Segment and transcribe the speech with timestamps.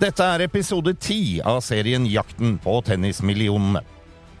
[0.00, 3.82] Dette er episode ti av serien Jakten på tennismillionene.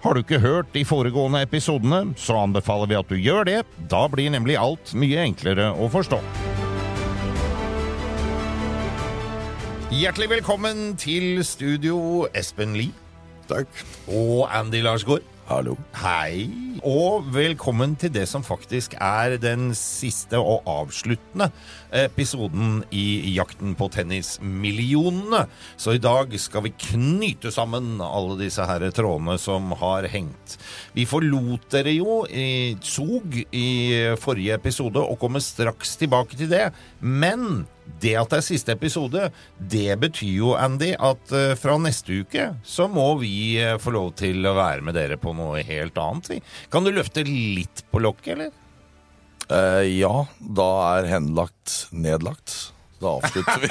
[0.00, 3.58] Har du ikke hørt de foregående episodene, så anbefaler vi at du gjør det.
[3.92, 6.22] Da blir nemlig alt mye enklere å forstå.
[9.92, 12.96] Hjertelig velkommen til studio, Espen Lie
[13.50, 13.68] Takk.
[14.08, 15.28] og Andy Larsgaard.
[15.50, 15.72] Hallo.
[15.98, 16.44] Hei,
[16.86, 21.48] og velkommen til det som faktisk er den siste og avsluttende
[22.04, 25.40] episoden i Jakten på tennismillionene.
[25.74, 30.54] Så i dag skal vi knyte sammen alle disse her trådene som har hengt.
[30.94, 33.66] Vi forlot dere jo i Zug i
[34.22, 36.68] forrige episode og kommer straks tilbake til det.
[37.02, 37.64] Men
[38.02, 42.50] det at det er siste episode, det betyr jo, Andy, at eh, fra neste uke
[42.66, 46.32] så må vi eh, få lov til å være med dere på noe helt annet.
[46.34, 46.40] vi.
[46.72, 48.52] Kan du løfte litt på lokket, eller?
[49.50, 52.74] Eh, ja, da er henlagt nedlagt.
[53.00, 53.68] Da avslutter vi.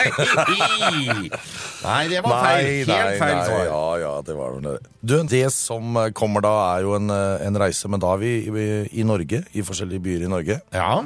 [1.85, 2.89] nei, det var feil.
[2.89, 3.65] Helt feil svar.
[3.67, 4.75] Ja, ja, det var vel det.
[5.05, 8.31] Du, det som kommer da, er jo en, eh, en reise, men da er vi
[8.49, 8.69] i,
[9.03, 9.43] i Norge.
[9.53, 10.57] I forskjellige byer i Norge.
[10.73, 11.03] Ja,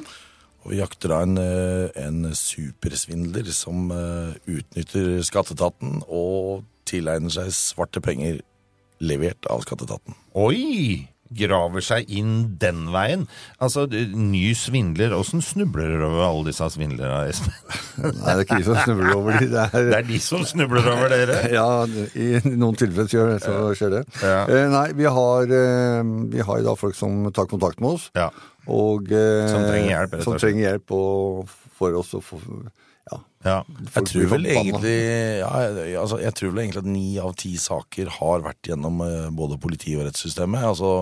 [0.64, 7.52] Og vi jakter da en, eh, en supersvindler som eh, utnytter skatteetaten og tilegner seg
[7.55, 8.42] svarte penger
[9.03, 10.16] levert av skatteetaten.
[10.39, 11.09] Oi!
[11.33, 13.23] Graver seg inn den veien.
[13.58, 15.15] Altså, ny svindler.
[15.17, 17.55] Åssen snubler dere over alle disse svindlerne, Espen?
[17.98, 19.48] Nei, det er ikke de som snubler over de.
[19.49, 21.39] Det er, Det er de som snubler over dere.
[21.58, 21.65] ja,
[22.14, 24.04] i noen tilfeller skjer, så skjer det.
[24.21, 24.43] Ja.
[24.45, 25.58] Eh, nei, vi har,
[26.38, 28.11] vi har da folk som tar kontakt med oss.
[28.14, 28.30] Ja.
[28.68, 32.40] Og, eh, Som trenger hjelp, rett og Som trenger hjelp og for oss å få
[33.12, 33.56] ja, ja.
[33.98, 34.94] Jeg tror vel egentlig
[35.42, 35.50] ja,
[36.00, 39.58] altså, Jeg tror vel egentlig at ni av ti saker har vært gjennom eh, både
[39.60, 40.64] politi og rettssystemet.
[40.64, 40.94] Altså,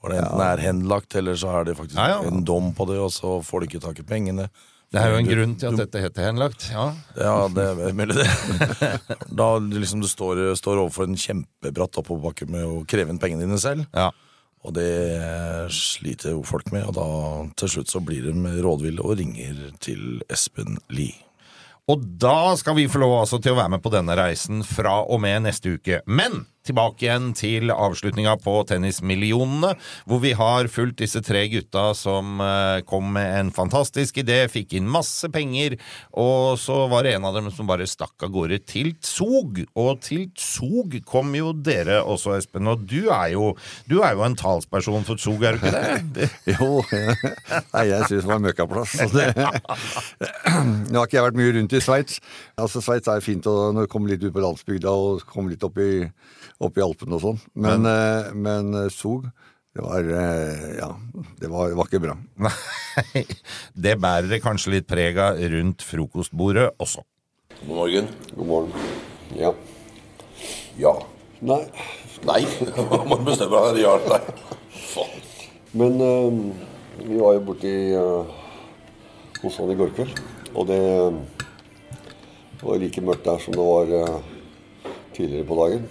[0.00, 2.26] og det enten er henlagt, eller så er det faktisk Ja, ja.
[2.26, 4.48] en dom på det, og så får de ikke tak i pengene.
[4.90, 6.64] Det er jo en Du- grunn til at dette heter henlagt.
[6.72, 6.88] Ja.
[7.14, 8.26] Ja, det er mulig det.
[9.38, 13.60] Da liksom du står, står overfor en kjempebratt oppoverbakke med å kreve inn pengene dine
[13.62, 13.86] selv.
[13.94, 14.10] ja.
[14.60, 17.08] Og det sliter jo folk med, og da
[17.62, 21.29] til slutt så blir de rådville og ringer til Espen Lie.
[21.90, 25.00] Og da skal vi få lov altså til å være med på denne reisen fra
[25.02, 26.02] og med neste uke.
[26.06, 29.72] Men tilbake igjen til avslutninga på Tennismillionene,
[30.08, 34.76] hvor vi har fulgt disse tre gutta som eh, kom med en fantastisk idé, fikk
[34.78, 35.78] inn masse penger,
[36.20, 39.62] og så var det en av dem som bare stakk av gårde til Zog.
[39.78, 43.54] Og til Zog kom jo dere også, Espen, og du er jo,
[43.88, 46.30] du er jo en talsperson for Zog, er du ikke det?
[46.50, 46.82] Jo,
[47.74, 48.96] nei, jeg syns det var møkkaplass.
[49.14, 49.26] Det,
[50.90, 52.18] nå har ikke jeg vært mye rundt i Sveits.
[52.60, 55.64] Altså, Sveits er fint å- når du kommer litt ut på landsbygda og kommer litt
[55.66, 55.90] opp i,
[56.60, 57.40] opp i Alpene og sånn.
[57.54, 59.28] Men, men, men eh, Zug,
[59.76, 60.88] det var eh, Ja,
[61.40, 62.16] det var, var ikke bra.
[62.46, 63.24] Nei,
[63.76, 67.04] det bærer det kanskje litt preg av rundt frokostbordet også.
[67.60, 68.08] God morgen.
[68.34, 68.90] God morgen.
[69.38, 69.52] Ja.
[70.80, 70.94] Ja.
[71.44, 71.62] Nei,
[72.28, 72.40] Nei.
[73.10, 74.48] Man bestemmer seg ja eller nei.
[74.90, 75.22] Faen.
[75.78, 76.40] men um,
[76.98, 78.26] vi var jo borte i uh,
[79.40, 80.18] hos han i går kveld.
[80.54, 80.80] Og det
[82.62, 84.20] var like mørkt der som det var eh,
[85.14, 85.88] tidligere på dagen.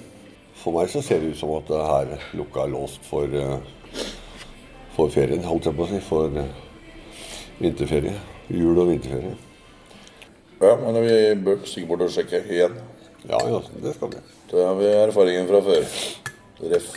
[0.59, 4.03] For meg så ser det ut som at det her lukka er låst for, eh,
[4.95, 6.01] for ferien, holdt jeg på å si.
[6.03, 6.51] For eh,
[7.59, 8.15] vinterferie.
[8.49, 9.37] Jul- og vinterferie.
[10.59, 11.15] Ja, men vi
[11.45, 12.75] bør stikke bort og sjekke igjen.
[13.29, 14.23] Ja, ja, det skal vi.
[14.51, 15.87] Da har vi erfaringen fra før.
[16.73, 16.91] Ref.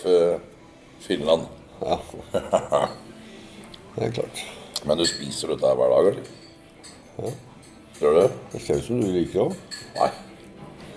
[1.02, 1.46] Finland.
[1.82, 1.98] Ja.
[3.92, 4.42] Det er klart.
[4.88, 6.30] Men du spiser dette hver dag, eller?
[7.18, 7.32] Ja.
[8.02, 8.28] Gjør det?
[8.52, 9.52] Det ser ut som du liker det òg.
[9.94, 10.10] Nei.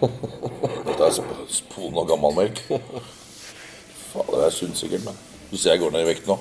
[0.01, 1.11] Dette er
[1.53, 2.61] sp og gammelmelk.
[2.65, 5.19] Faen, det er sunt sikkert, men
[5.51, 6.39] du ser jeg går ned i vekt nå.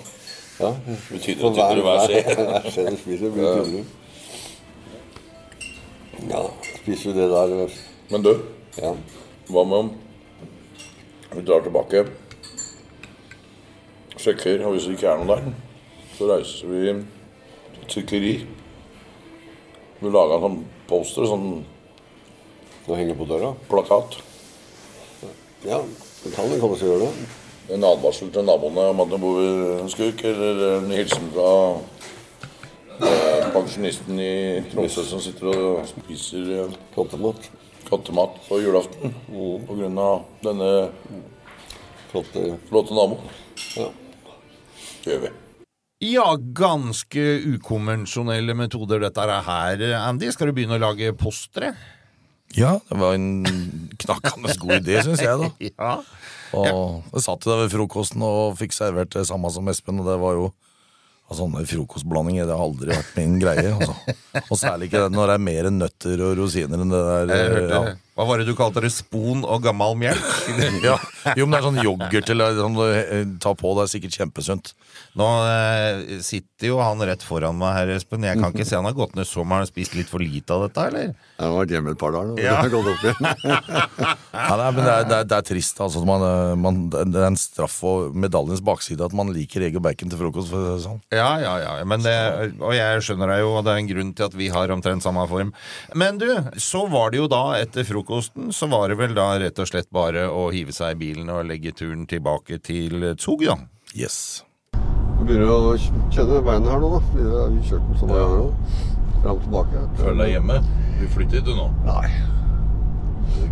[0.56, 0.70] Ja.
[1.10, 2.22] Det tynnere og tynnere hver skje.
[2.38, 3.84] Hver skje du spiser, blir tynnere.
[6.30, 6.42] Ja,
[6.80, 7.78] spiser du det der
[8.10, 8.32] Men du,
[8.78, 8.94] Ja.
[9.48, 9.92] hva med om
[11.34, 12.06] vi drar tilbake,
[14.16, 15.52] sjekker, og hvis det ikke er noe der,
[16.16, 18.34] så reiser vi til trykkeri.
[20.04, 20.58] Vi laga en sånn
[20.90, 21.48] poster, sånn
[22.84, 23.54] Å henger på døra?
[23.70, 24.18] plakat.
[25.64, 27.28] Ja, det kan til kanskje gjøre det.
[27.72, 31.46] En advarsel til naboene om at det bor en skurk, eller en hilsen fra
[33.00, 34.34] eh, pensjonisten i
[34.74, 37.48] Tromsø som sitter og spiser eh, Kattemat.
[37.88, 40.70] kattemat på julaften på grunn av denne
[42.12, 43.24] Flotte flotte naboen.
[43.80, 43.88] ja.
[45.04, 45.32] Det Gjør vi.
[46.04, 47.22] Ja, ganske
[47.54, 50.28] ukonvensjonelle metoder dette er her, Andy.
[50.34, 51.72] Skal du begynne å lage postre?
[52.54, 55.50] Ja, det var en knakkende god idé, syns jeg, da.
[55.74, 55.94] Ja.
[56.54, 60.20] Og jeg satt der ved frokosten og fikk servert det samme som Espen, og det
[60.22, 60.44] var jo
[61.26, 63.72] altså, frokostblandinger det har aldri vært min greie.
[63.74, 64.14] Altså.
[64.44, 67.32] Og særlig ikke når det er mer nøtter og rosiner enn det der.
[67.32, 67.96] Jeg hørte, ja.
[68.14, 68.92] Hva var det du kalte det?
[68.94, 70.22] Spon og gammel melk?
[70.84, 70.94] Ja.
[71.34, 74.72] Jo, men det er sånn yoghurt eller sånn, du tar på, det er sikkert kjempesunt.
[75.18, 78.26] Nå eh, sitter jo han rett foran meg her, Espen.
[78.28, 79.56] Jeg kan ikke se han har gått ned så mye.
[79.58, 81.14] Har han spist litt for lite av dette, eller?
[81.34, 82.36] Jeg har vært hjemme et par dager nå.
[82.38, 82.52] Ja.
[82.54, 84.20] Det har gått opp igjen.
[84.34, 85.78] Ja, nei, men det er, det er, det er trist.
[85.80, 89.78] Altså, man, eh, man, det er en straff og medaljens bakside at man liker egg
[89.78, 90.52] og bacon til frokost.
[90.84, 90.98] Sånn.
[91.14, 91.74] Ja, ja, ja.
[91.88, 92.14] Men det,
[92.58, 95.06] og jeg skjønner deg jo, og det er en grunn til at vi har omtrent
[95.06, 95.52] samme form.
[95.94, 96.26] Men du,
[96.60, 99.90] så var det jo da, etter frokosten, så var det vel da rett og slett
[99.94, 103.56] bare å hive seg i bilen og legge turen tilbake til Zug, da.
[103.94, 104.42] Yes.
[104.74, 105.76] Jeg begynner å
[106.12, 107.02] kjenne beina her nå, da.
[107.14, 108.93] Vi har kjørt den så mange her nå.
[109.24, 109.82] Fram og tilbake.
[109.96, 110.60] Føl deg hjemme.
[111.00, 111.68] Du flytter du nå?
[111.86, 112.06] Nei.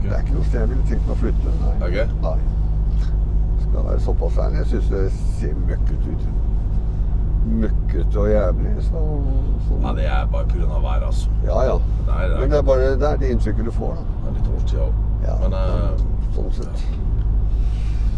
[0.02, 1.52] Det er ikke noe sted jeg ville tenkt meg å flytte.
[1.62, 1.72] Nei.
[1.86, 2.04] Okay.
[2.22, 2.38] Nei.
[3.62, 4.58] Skal være såpass ærlig.
[4.60, 5.02] Jeg syns det
[5.40, 6.26] ser møkkete ut.
[7.62, 8.74] Møkkete og jævlig.
[8.90, 9.02] Så,
[9.66, 9.78] så.
[9.86, 10.68] Nei, det er bare pga.
[10.76, 11.32] været, altså.
[11.46, 11.78] Ja, ja.
[12.06, 14.04] Det er, Men det er bare det, er det inntrykket du får, da.
[14.20, 15.00] Det er litt årstid òg.
[15.24, 16.86] Ja, Men eh, sånn sett.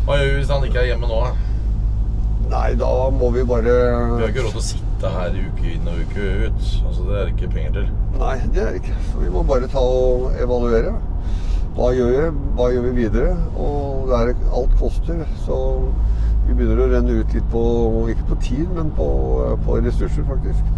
[0.05, 1.23] hva gjør vi hvis han ikke er hjemme nå?
[1.25, 1.54] da?
[2.51, 5.89] Nei, da må vi bare Vi har ikke råd til å sitte her uke inn
[5.91, 6.63] og uke ut.
[6.87, 7.89] Altså, Det er det ikke penger til.
[8.21, 8.97] Nei, det er det ikke.
[9.11, 10.95] Så vi må bare ta og evaluere.
[11.75, 12.27] Hva gjør vi?
[12.59, 13.33] Hva gjør vi videre?
[13.59, 15.57] Og det er, alt koster, så
[16.45, 17.65] vi begynner å renne ut litt på
[18.13, 19.09] Ikke på tid, men på,
[19.65, 20.73] på ressurser, faktisk.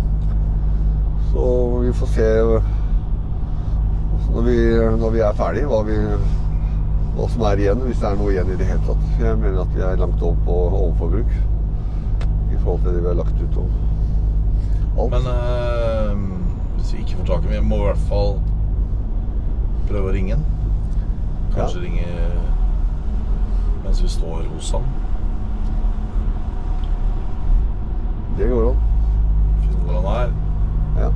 [1.32, 1.44] Så
[1.82, 2.30] vi får se
[4.36, 4.56] når vi,
[5.00, 5.98] når vi er ferdige, hva, vi,
[7.16, 9.04] hva som er igjen, hvis det er noe igjen i det hele tatt.
[9.20, 11.55] Jeg mener at vi er langt over på overforbruk
[12.66, 13.56] forhold til det vi har lagt ut.
[13.62, 15.14] Og alt.
[15.14, 16.12] Men øh,
[16.76, 18.36] hvis vi ikke får tak i ham, må vi i hvert fall
[19.88, 20.44] prøve å ringe han.
[21.56, 22.06] Kanskje ringe
[23.86, 24.86] mens vi står hos han.
[28.38, 28.80] det går an.
[29.62, 30.32] Finne hvor han er.
[31.00, 31.08] Ja.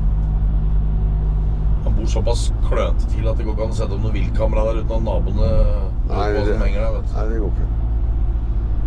[1.85, 4.64] Han bor såpass klønete til at det går ikke an å sette opp noe viltkamera
[4.70, 5.50] der uten at naboene
[6.11, 6.93] Nei, det- som henger der.
[6.96, 7.14] vet du.
[7.17, 7.69] Nei, det går ikke.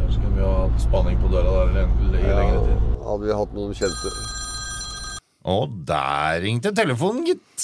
[0.03, 2.81] Ellers kunne vi ha hatt spaning på døra der i Ja, lengre tid.
[3.07, 4.11] hadde vi hatt noen kjente
[5.45, 7.63] Og der ringte telefonen, gitt.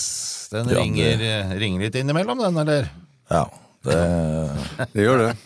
[0.51, 2.89] Den Ja, det- ringer, ringer litt innimellom, den, eller?
[3.29, 3.45] Ja,
[3.83, 3.99] det
[4.93, 5.37] Det gjør det.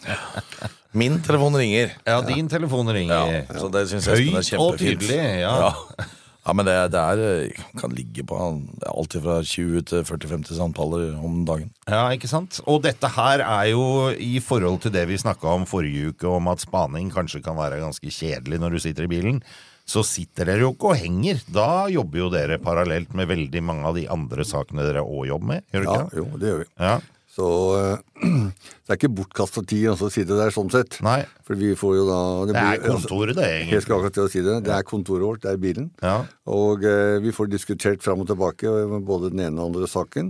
[0.93, 1.91] Min telefon ringer.
[2.05, 3.45] Ja, din telefon ringer.
[3.49, 5.73] Ja, Så det syns jeg Espen er Høyt og tydelig, ja.
[6.45, 6.53] Ja.
[6.53, 8.37] men det, det er kan ligge på
[8.89, 11.69] alltid fra 20 til 40-50 samtaler om dagen.
[11.89, 12.59] Ja, ikke sant?
[12.67, 13.83] Og dette her er jo
[14.15, 17.81] i forhold til det vi snakka om forrige uke, om at spaning kanskje kan være
[17.83, 19.43] ganske kjedelig når du sitter i bilen.
[19.83, 21.41] Så sitter dere jo ikke og henger.
[21.51, 25.49] Da jobber jo dere parallelt med veldig mange av de andre sakene dere òg jobber
[25.57, 25.65] med.
[25.75, 26.21] Gjør Ja, dere ikke?
[26.21, 26.67] jo, det gjør vi.
[26.79, 26.93] Ja.
[27.33, 27.45] Så
[27.79, 28.27] eh,
[28.85, 30.99] det er ikke bortkasta tid å sitte der sånn sett.
[31.05, 31.23] Nei.
[31.47, 32.19] For vi får jo da
[32.51, 33.81] Det er kontoret, det, Jeg egentlig.
[33.87, 34.57] skal akkurat til å si det.
[34.67, 35.87] Det er kontoret vårt, det er bilen.
[36.05, 36.19] Ja.
[36.53, 39.89] Og eh, vi får diskutert fram og tilbake med både den ene og den andre
[39.89, 40.29] saken.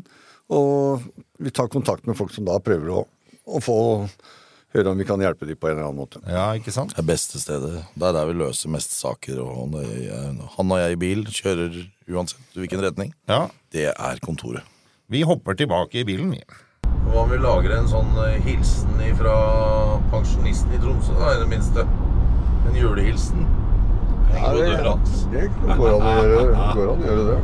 [0.54, 1.04] Og
[1.44, 3.04] vi tar kontakt med folk som da prøver å,
[3.48, 3.78] å få
[4.74, 6.20] høre om vi kan hjelpe dem på en eller annen måte.
[6.26, 6.96] ja, ikke sant?
[6.96, 7.84] Det er beste stedet.
[7.94, 9.44] Det er der vi løser mest saker.
[9.44, 9.76] Og
[10.56, 11.76] han og jeg i bil kjører
[12.10, 13.12] uansett hvilken retning.
[13.30, 13.46] Ja.
[13.76, 14.64] Det er kontoret.
[15.14, 16.42] Vi hopper tilbake i bilen, vi.
[17.14, 19.34] Hva om vi lager en sånn eh, hilsen fra
[20.10, 21.84] pensjonisten i Tromsø, da, i det minste?
[22.66, 23.44] En julehilsen.
[24.34, 25.28] Ja, det, hans.
[25.30, 27.36] det går an å gjøre, går an å gjøre det.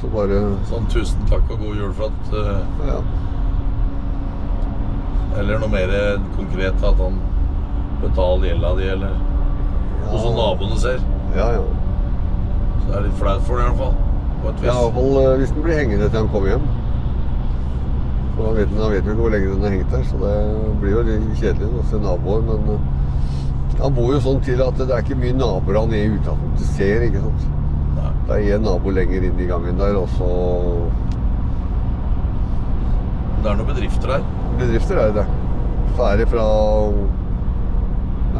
[0.00, 0.38] Så bare
[0.70, 2.96] Sånn 'tusen takk og god jul' for at uh, ja.
[5.42, 5.92] Eller noe mer
[6.36, 7.20] konkret, at han
[8.00, 9.14] betaler gjelda di, eller
[10.08, 11.04] noe som naboene ser.
[11.36, 11.62] Ja, ja.
[12.80, 13.94] Så det er litt flaut for det, i hvert fall.
[14.42, 14.72] På et Ja, vis.
[14.72, 16.66] iallfall eh, hvis den blir hengende til han kommer hjem.
[18.36, 20.90] For da vet, den- vet ikke hvor lenge den har hengt der, så det blir
[20.96, 22.42] jo litt kjedelig å se naboer.
[22.48, 26.04] Men eh, han bor jo sånn til at det er ikke mye naboer han i
[26.16, 27.02] utgangspunktet ser.
[27.08, 27.46] ikke sant?
[27.96, 28.10] Nei.
[28.28, 30.28] Det er én nabo lenger inn i gangen der, og så
[33.42, 34.22] Det er noen bedrifter der.
[34.58, 35.24] bedrifter er det.
[35.96, 36.46] Så er det fra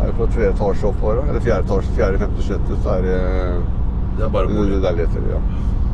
[0.02, 3.18] er det fra tre etasje oppover, eller fjerde etasje, fjerde, femte, sjette, så er det
[4.16, 4.80] Det er bare bolig.
[4.82, 5.26] leiligheter.
[5.30, 5.40] Ja.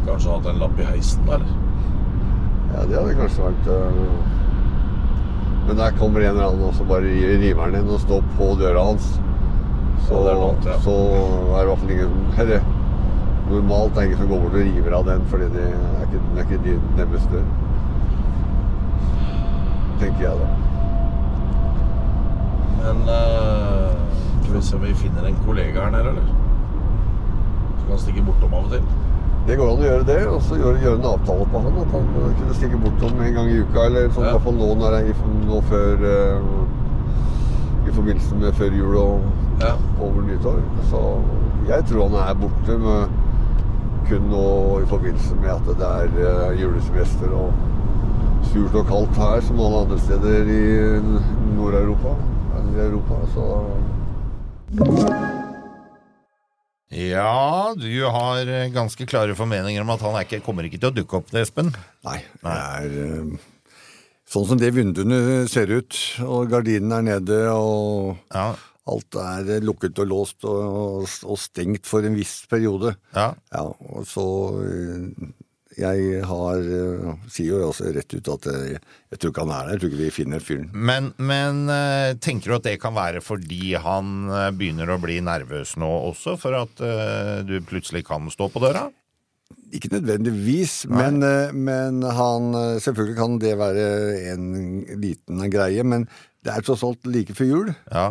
[0.07, 1.47] Kanskje hatt en lapp i heisen, eller?
[2.75, 4.01] Ja, det hadde kanskje vært øh,
[5.69, 8.51] Men der kommer en eller annen og så bare river han inn og står på
[8.61, 9.09] døra hans.
[10.09, 10.77] Så, Ja, det er noe, ja.
[10.85, 12.61] så er det i hvert fall ingen Eller
[13.49, 16.21] normalt er det ingen som går bort og river av den, fordi det er ikke,
[16.35, 17.49] det er ikke din, deres dør.
[20.01, 20.49] tenker jeg da.
[22.79, 23.95] Men uh,
[24.43, 26.29] Skal vi se om vi finner en kollega her nede, eller?
[27.79, 29.08] Så kan stikke bortom av og til.
[29.49, 31.77] Det går an å gjøre det, og så gjøre, gjøre en avtale på han.
[31.81, 34.29] At han eh, kunne stikke bortom en gang i uka, eller sånn, Ja.
[34.29, 35.15] i hvert fall nå, når jeg,
[35.49, 39.21] nå før eh, I forbindelse med før jul og
[39.63, 39.73] Ja.
[40.05, 40.61] over nyttår.
[40.91, 41.01] Så
[41.71, 43.17] jeg tror han er borte med,
[44.09, 44.45] kun nå
[44.83, 47.53] i forbindelse med at det er eh, julesemester og
[48.53, 51.01] surt og kaldt her, som alle andre steder i
[51.57, 52.15] Nord-Europa.
[52.59, 53.45] Eller i Europa, så
[56.89, 60.97] Ja, du har eh, ganske klare formeninger om at han ikke, kommer ikke til å
[60.97, 61.69] dukke opp, det, Espen.
[62.07, 63.35] Nei, det er eh,
[64.29, 68.55] sånn som det vinduene ser ut, og gardinene er nede, og Ja,
[68.89, 72.95] alt er lukket og låst og, og stengt for en viss periode.
[73.13, 73.35] ja.
[73.53, 74.25] Ja, og så
[74.65, 75.29] eh,
[75.79, 78.83] Jeg har eh, sier jo også rett ut at jeg,
[79.13, 79.73] jeg tror ikke han er der.
[79.75, 80.69] Jeg tror ikke vi finner fyren.
[80.75, 85.21] Men, men eh, tenker du at det kan være fordi han eh, begynner å bli
[85.25, 88.89] nervøs nå også, for at uh, du plutselig kan stå på døra?
[89.73, 93.85] Ikke nødvendigvis, men, eh, men han eh, Selvfølgelig kan det være
[94.33, 94.47] en
[95.01, 96.09] liten greie, men
[96.45, 97.71] det er tross alt like før jul.
[97.93, 98.07] Ja,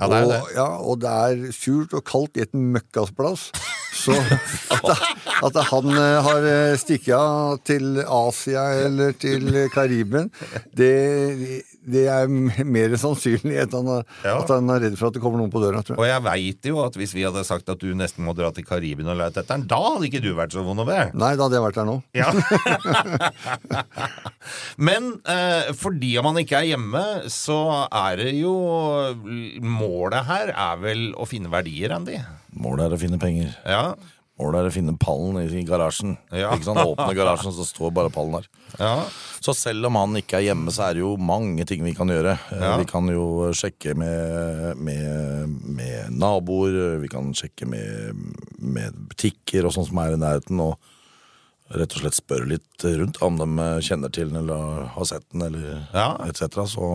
[0.00, 0.40] ja det er det.
[0.40, 3.50] Og, ja, og det er surt og kaldt i et møkkasplass.
[3.94, 4.14] Så
[4.74, 5.02] at,
[5.46, 10.28] at han eh, har eh, stikket av til Asia eller til Karibien,
[10.76, 10.90] det,
[11.86, 14.34] det er mer sannsynlig enn han, er- Ja.
[14.42, 15.82] at han er redd for at det kommer noen på døra.
[15.84, 16.02] tror jeg.
[16.02, 18.66] Og jeg veit jo at hvis vi hadde sagt at du nesten må dra til
[18.66, 20.98] Karibien og lete etter den, da hadde ikke du vært så vond å be.
[21.14, 21.96] Nei, da hadde jeg vært der nå.
[22.16, 22.28] Ja.
[24.76, 27.58] Men eh, fordi man ikke er hjemme, så
[27.88, 28.54] er det jo
[29.64, 32.18] Målet her er vel å finne verdier, Andy?
[32.54, 33.54] Målet er å finne penger.
[33.66, 33.94] Ja.
[34.40, 36.16] Målet er å finne pallen i garasjen.
[36.34, 36.52] Ja.
[36.56, 36.80] Ikke sant?
[36.82, 38.48] Åpne garasjen, så står bare pallen der.
[38.80, 38.96] ja.
[39.44, 42.08] Så selv om han ikke er hjemme, så er det jo mange ting vi kan
[42.08, 42.32] gjøre.
[42.50, 42.76] Eh, Ja.
[42.80, 48.14] Vi kan jo sjekke med, med, med naboer, vi kan sjekke med,
[48.58, 50.78] med butikker og sånn som er i nærheten, og
[51.76, 55.42] rett og slett spørre litt rundt om de kjenner til den eller har sett den,
[55.50, 56.08] eller Ja.
[56.24, 56.64] etc.
[56.72, 56.88] Så,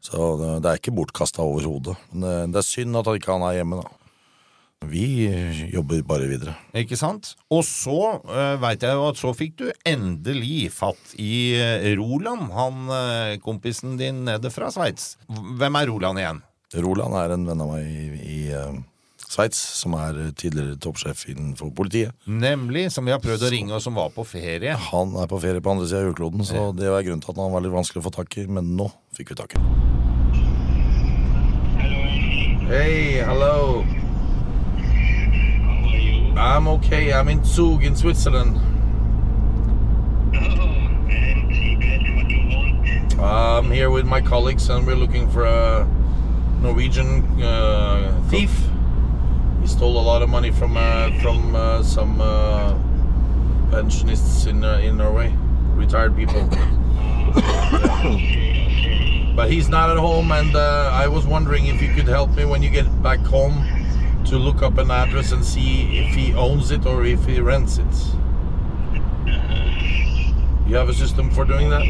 [0.00, 1.96] så det det er ikke bortkasta overhodet.
[2.12, 3.90] Men det, det er synd at han ikke er hjemme, da.
[4.84, 6.54] Vi jobber bare videre.
[6.76, 7.34] Ikke sant?
[7.52, 12.50] Og så uh, veit jeg jo at så fikk du endelig fatt i eh, Roland,
[12.54, 15.14] han eh, kompisen din nede fra Sveits.
[15.28, 16.42] Hvem er Roland igjen?
[16.84, 18.74] Roland er en venn av meg i, i uh,
[19.24, 22.14] Sveits, som er tidligere toppsjef innenfor politiet.
[22.26, 24.76] Nemlig, som vi har prøvd å ringe, og som var på ferie.
[24.90, 27.42] Han er på ferie på andre sida av jordkloden, så det var grunnen til at
[27.42, 29.92] han var litt vanskelig å få tak i, men nå fikk vi tak i ham.
[32.64, 33.84] Hey, hello.
[36.36, 37.12] I'm okay.
[37.12, 38.58] I'm in Zug in Switzerland.
[43.20, 45.88] I'm here with my colleagues and we're looking for a
[46.60, 48.50] Norwegian uh, thief.
[49.60, 52.74] He stole a lot of money from uh, from uh, some uh,
[53.70, 55.32] pensionists in uh, in Norway,
[55.74, 56.48] retired people.
[59.34, 62.44] But he's not at home, and uh, I was wondering if you could help me
[62.44, 63.83] when you get back home
[64.26, 67.78] to look up an address and see if he owns it or if he rents
[67.78, 67.94] it.
[70.66, 71.82] You have a system for doing that?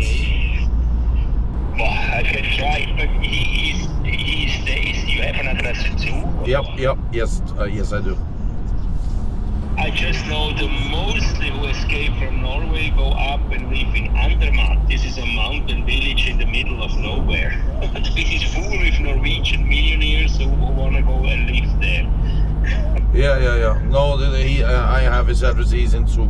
[1.79, 3.73] Well, I can try, but he,
[4.09, 5.05] he stays.
[5.05, 6.23] You have an address too?
[6.51, 8.17] Yep, yep, yes, uh, yes, I do.
[9.77, 14.89] I just know the mostly who escape from Norway go up and live in Andermatt.
[14.89, 17.61] This is a mountain village in the middle of nowhere.
[17.93, 23.01] this is full of Norwegian millionaires who, who want to go and live there.
[23.15, 23.89] Yeah, yeah, yeah.
[23.91, 25.71] No, he, uh, I have his address.
[25.71, 26.29] He's in Zug.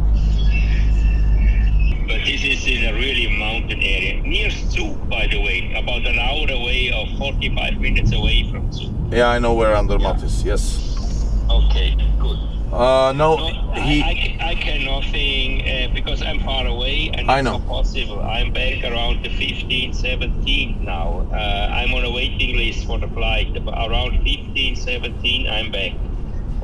[2.07, 4.21] But this is in a really mountain area.
[4.21, 5.73] Near Zug, by the way.
[5.75, 8.93] About an hour away or 45 minutes away from Zug.
[9.11, 10.45] Yeah, I know where Andermatt is.
[10.45, 11.27] Yes.
[11.49, 12.54] Okay, good.
[12.75, 14.03] Uh, no, No, he.
[14.03, 17.59] I, I, ca- I can nothing uh, because I'm far away and I it's know.
[17.59, 18.21] not possible.
[18.21, 21.27] I'm back around the 15, 17 now.
[21.33, 21.37] Uh,
[21.73, 23.57] I'm on a waiting list for the flight.
[23.57, 25.93] Around 15, 17, I'm back.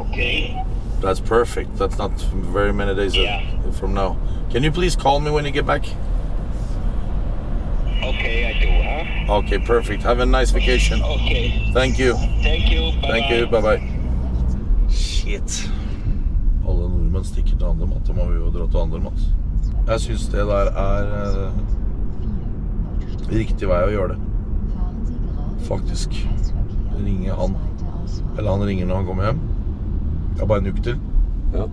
[0.00, 0.61] Okay?
[1.00, 1.76] That's perfect.
[1.76, 3.71] That's not very many days uh, Yeah.
[3.73, 4.17] from now.
[4.50, 5.85] Can you please call me when you get back?
[8.02, 9.35] Okay, I do, huh?
[9.45, 10.02] Okay, perfect.
[10.02, 11.02] Have a nice vacation.
[11.02, 11.71] Okay.
[11.73, 12.14] Thank you.
[12.43, 12.93] Thank you.
[13.00, 13.47] Bye Thank you.
[13.47, 14.90] Bye bye.
[14.90, 15.69] Shit.
[17.21, 18.07] Nordmenn stikker til Andermatt.
[18.07, 19.21] Da må vi jo dra til Andermatt.
[19.89, 21.53] Jeg syns det der er eh,
[23.31, 24.21] riktig vei å gjøre det.
[25.69, 26.17] Faktisk.
[26.97, 27.57] Ringe han.
[28.39, 29.41] Eller han ringer når han kommer hjem.
[30.35, 30.97] Det er bare en uke til.
[31.55, 31.67] Ja.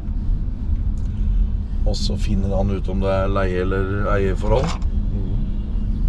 [1.87, 4.67] Og så finner han ut om det er leie- eller eierforhold.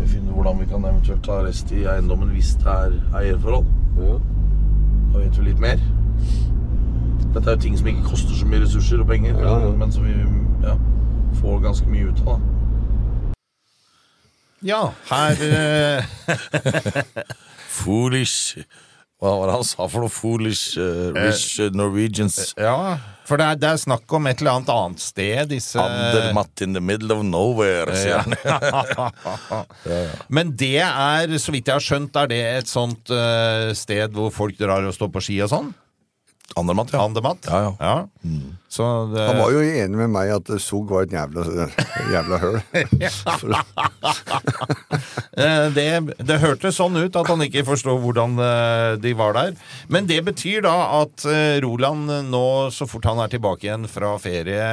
[0.00, 3.66] vi finner hvordan vi kan eventuelt ta rest i eiendommen hvis det er eierforhold.
[3.98, 4.18] Ja.
[5.12, 5.78] Da vet vi litt mer.
[7.34, 9.72] Dette er jo ting som ikke koster så mye ressurser og penger, Ja, ja.
[9.76, 10.14] men som vi
[10.64, 10.74] ja,
[11.42, 12.38] får ganske mye ut av.
[12.38, 12.54] da.
[14.66, 16.02] Ja, her eh,
[17.78, 18.58] Foolish
[19.22, 20.10] Hva var det han sa for noe?
[20.10, 22.54] Foolish uh, rich uh, Norwegians.
[22.58, 26.62] Ja, for det er, det er snakk om et eller annet annet sted, disse Andermatt
[26.62, 28.34] in the middle of nowhere, sier han.
[30.34, 34.30] Men det er, så vidt jeg har skjønt, er det et sånt uh, sted hvor
[34.34, 35.74] folk drar og står på ski og sånn?
[36.54, 36.98] Andermatt, ja.
[37.04, 37.38] Andermatt?
[37.46, 38.08] Ja, ja.
[38.67, 41.44] Så det, Han var jo enig med meg at Zug var et jævla,
[42.14, 42.60] jævla høl.
[45.38, 49.52] Eh, det, det hørtes sånn ut at han ikke forstod hvordan eh, de var der.
[49.86, 52.42] Men det betyr da at eh, Roland nå,
[52.74, 54.64] så fort han er tilbake igjen fra ferie,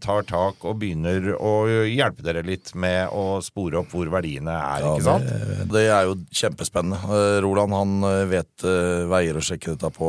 [0.00, 4.86] tar tak og begynner å hjelpe dere litt med å spore opp hvor verdiene er,
[4.94, 5.28] ikke sant?
[5.28, 7.20] Det, det er jo kjempespennende.
[7.44, 8.64] Roland han vet
[9.10, 10.08] veier å sjekke dette på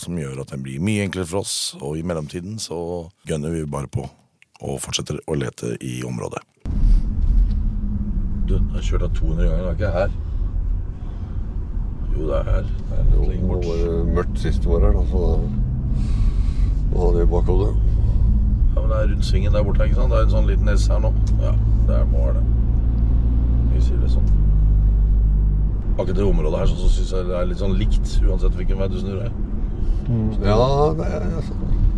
[0.00, 1.56] som gjør at det blir mye enklere for oss.
[1.84, 2.79] Og i mellomtiden så
[3.28, 4.06] gønner vi bare på
[4.60, 6.42] og fortsetter å lete i området.
[8.44, 10.10] Du, jeg har kjørt av 200 ganger, det er ikke her.
[12.10, 12.68] Jo, det er her.
[12.90, 15.36] Det er Jo, Nå var mørkt sist år her, da, så da
[16.90, 17.70] må ha det i bakhodet.
[18.74, 20.12] Ja, men det er rundt svingen der borte, ikke sant?
[20.12, 21.12] Det er en sånn liten S her nå.
[21.42, 21.54] Ja,
[21.88, 22.44] der må være det.
[23.72, 24.28] Vi sier det sånn.
[25.96, 28.78] Akkurat det området her så, så synes jeg det er litt sånn likt, uansett hvilken
[28.82, 29.40] vei du snur deg.
[30.42, 30.58] Ja,
[30.98, 31.89] det er sånn Det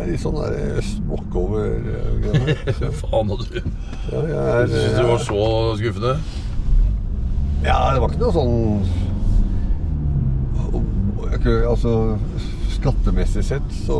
[0.00, 2.92] er litt sånn der øst-bakover-greier.
[3.02, 5.40] Faen, og du Ja, jeg er Syns du det var så
[5.80, 6.14] skuffende?
[7.62, 8.56] Ja, det var ikke noe sånn
[11.42, 11.92] Altså,
[12.70, 13.96] skattemessig sett så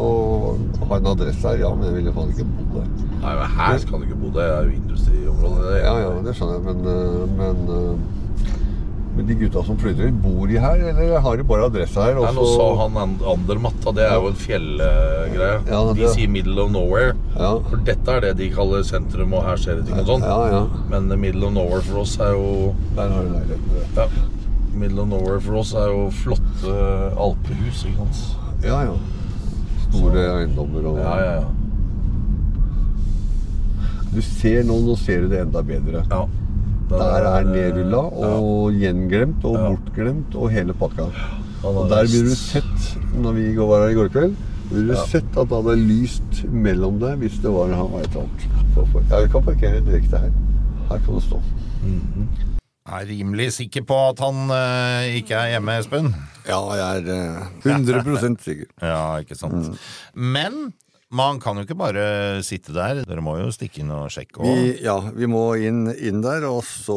[0.85, 2.87] har jeg en adresse her, ja, men jeg ville faen ikke bodd der.
[3.23, 4.29] Nei, men her skal du ikke bo.
[4.37, 5.73] Det er jo industriområdet.
[5.83, 6.79] Ja, ja, det skjønner jeg, men,
[7.41, 7.59] men,
[9.17, 12.17] men de gutta som flytter inn, bor de her, eller har de bare adresse her?
[12.17, 12.33] Også...
[12.33, 15.59] Nei, nå sa han And- Andermatt, og det er jo en fjellgreie.
[15.69, 17.13] Ja, De sier middle of nowhere.
[17.37, 17.51] Ja.
[17.69, 20.25] For dette er det de kaller sentrum, og her skjer det ting og sånn.
[20.25, 20.63] Ja, ja.
[20.93, 23.97] Men middle of nowhere for oss er jo Der har du leiligheten.
[23.97, 24.07] ja,
[24.73, 26.77] Middle of nowhere for oss er jo flotte
[27.21, 28.65] alpehus, ikke sant.
[28.65, 28.95] Ja, ja.
[29.93, 31.49] Store eiendommer og Ja, ja, ja.
[34.13, 36.03] Du ser nå, nå ser du det enda bedre.
[36.11, 36.25] ja.
[36.93, 41.07] Der er nedrulla og gjenglemt og bortglemt og hele pakka.
[41.63, 44.35] Og er der blir du sett, når vi var her i går kveld,
[44.73, 48.15] Ville du sett at det hadde lyst mellom deg hvis det var han var et
[48.75, 50.31] for- Ja, vi kan parkere direkte her.
[50.89, 51.41] Her kan det stå.
[51.83, 56.15] Jeg Er rimelig sikker på at han eh, ikke er hjemme, Espen.
[56.49, 58.67] Ja, jeg er eh, 100 sikker.
[58.83, 59.79] Ja, ikke sant.
[60.15, 60.73] Men
[61.13, 62.05] man kan jo ikke bare
[62.47, 63.03] sitte der.
[63.07, 64.49] Dere må jo stikke inn og sjekke Og...
[64.49, 66.97] Vi, ja, vi må inn, inn der, og så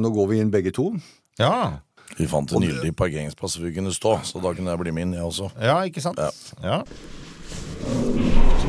[0.00, 0.92] Nå går vi inn begge to.
[1.40, 1.82] Ja.
[2.18, 5.18] Vi fant en gyldig parkeringsplass vi kunne stå, så da kunne jeg bli med inn,
[5.18, 5.50] jeg også.
[5.62, 6.18] ja, ikke sant?
[6.20, 6.30] Ja.
[6.62, 8.59] Ja.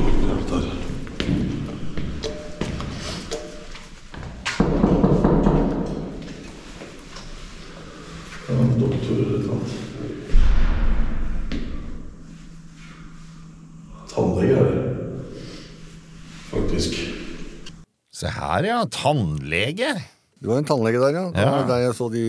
[18.61, 18.81] Her, ja.
[18.93, 19.93] Tannlege.
[20.41, 21.23] Det var en tannlege der, ja.
[21.37, 21.49] Ja.
[21.69, 22.21] der jeg så de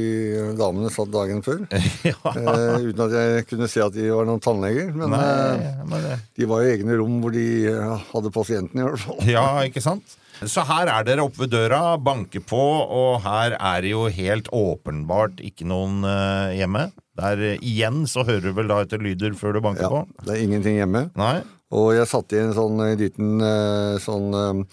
[0.59, 1.63] damene satt dagen før.
[2.11, 2.17] ja.
[2.33, 4.91] Eh, uten at jeg kunne se at de var noen tannleger.
[4.97, 8.81] Men eh, Nei, men det de var i egne rom hvor de eh, hadde pasienten,
[8.83, 9.23] i hvert fall.
[9.29, 10.17] Ja, ikke sant?
[10.49, 14.49] Så her er dere oppe ved døra, banker på, og her er det jo helt
[14.53, 16.89] åpenbart ikke noen uh, hjemme.
[17.21, 20.25] Der eh, igjen så hører du vel da etter lyder før du banker Ja, på?
[20.27, 21.07] det er ingenting hjemme.
[21.21, 21.37] Nei?
[21.73, 24.67] Og jeg satte i en sånn eh, liten uh, sånn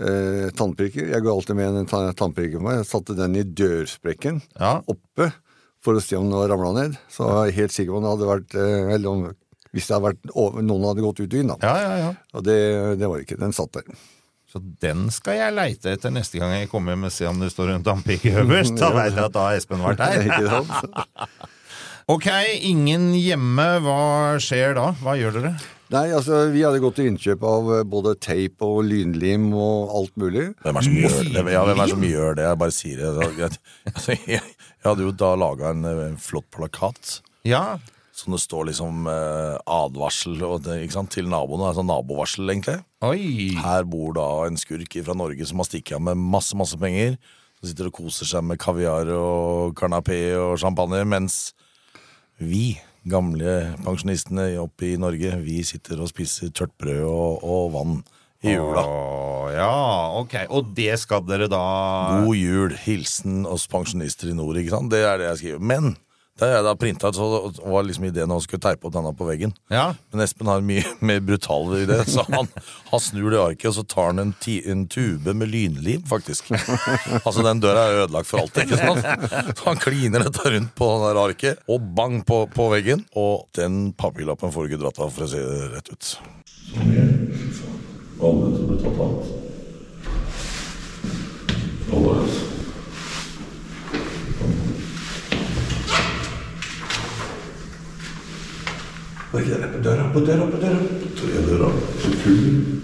[0.00, 1.10] eh, tannpirker.
[1.12, 2.80] Jeg går alltid med en ta- tannpirker på meg.
[2.80, 4.80] Jeg satte den i dørsprekken Ja.
[4.88, 5.30] oppe
[5.80, 6.98] for å se om den var ramla ned.
[7.12, 9.26] Så jeg er helt sikker på om det hadde vært eh, Eller om,
[9.72, 11.56] hvis det hadde vært over, noen hadde gått ut i den, da.
[11.62, 12.14] Ja, ja, ja.
[12.34, 12.58] Og det,
[12.98, 13.38] det var ikke.
[13.40, 13.84] Den satt der.
[14.50, 17.52] Så den skal jeg leite etter neste gang jeg kommer hjem og se om det
[17.54, 18.74] står en tannpirker øverst.
[18.82, 20.26] Da veit jeg at da har Espen vært her.
[22.10, 22.26] Ok,
[22.66, 23.66] ingen hjemme.
[23.84, 23.98] Hva
[24.42, 24.88] skjer da?
[24.98, 25.52] Hva gjør dere?
[25.90, 30.12] Nei, altså, vi hadde gått til innkjøp av eh, både teip og lynlim og alt
[30.22, 30.44] mulig.
[30.62, 31.54] Hvem er det som gjør det?
[31.54, 32.44] Ja, hvem er som gjør det?
[32.46, 33.30] Jeg bare sier det.
[33.38, 33.56] greit.
[33.90, 37.16] Altså, jeg, jeg hadde jo da laga en, en, flott plakat.
[37.48, 37.64] Ja.
[38.14, 41.72] Som det står liksom eh, advarsel og det, ikke sant, til naboene.
[41.72, 42.78] Altså nabovarsel, egentlig.
[43.02, 43.50] Oi.
[43.58, 47.18] Her bor da en skurk fra Norge som har stikket av med masse masse penger.
[47.58, 51.48] Som sitter og koser seg med kaviar og canapé og champagne, mens
[52.38, 58.00] vi, gamle pensjonistene oppe i Norge, vi sitter og spiser tørt brød og, og vann
[58.44, 58.84] i jula.
[58.84, 59.72] Åh, ja,
[60.20, 60.36] ok.
[60.56, 61.64] Og det skal dere da
[62.24, 64.92] God jul, hilsen oss pensjonister i nord, ikke sant?
[64.92, 65.66] Det er det jeg skriver.
[65.72, 65.94] Men
[66.40, 67.26] det har jeg da printa ut, så
[67.68, 69.50] var liksom ideen å skulle teipe opp denne på veggen.
[69.68, 69.90] Ja.
[70.08, 72.48] Men Espen har en mye mer brutal idé, så han,
[72.88, 76.48] han snur det arket, og så tar han en, ti, en tube med lynlim, faktisk.
[77.20, 79.04] Altså, den døra er ødelagt for alltid, ikke sant?
[79.58, 83.04] Så han kliner dette rundt på det arket, og bang på, på veggen.
[83.20, 86.14] Og den papirlappen får du ikke dratt av, for å si det rett ut.
[88.20, 89.12] Alle som ble tatt av.
[91.90, 92.16] Alle.
[92.30, 92.59] Hva
[99.38, 100.12] er jeg på døra?
[100.12, 100.78] På døra, på døra.
[101.16, 101.72] Tre døra.
[101.98, 102.82] Selvfølgelig.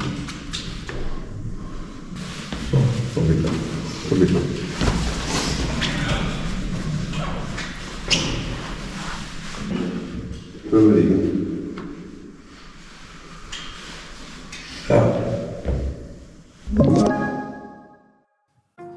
[2.71, 2.77] Så,
[3.15, 3.51] på bildet.
[4.09, 4.43] På bildet.
[10.71, 11.21] Prøv ryggen.
[14.89, 15.03] Ja.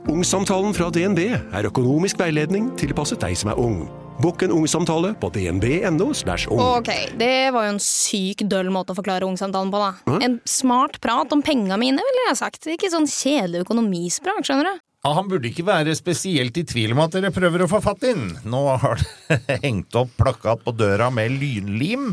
[0.10, 3.99] Ungsamtalen fra DNB er økonomisk veiledning tilpasset deg som er ung.
[4.20, 6.10] Bokk en ungsamtale på dnb.no.
[6.52, 6.60] ung.
[6.60, 10.18] Ok, det var jo en syk døll måte å forklare ungsamtalen på, da.
[10.20, 12.68] En smart prat om penga mine, ville jeg sagt.
[12.68, 14.82] Ikke sånn kjedelig økonomisprat, skjønner du.
[15.00, 18.04] Ja, Han burde ikke være spesielt i tvil om at dere prøver å få fatt
[18.04, 18.34] i den.
[18.44, 22.12] Nå har dere hengt opp plakat på døra med lynlim